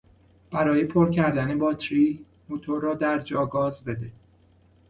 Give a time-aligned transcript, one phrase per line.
[0.51, 4.11] برای پر کردن باتری موتور را در جا گاز بده.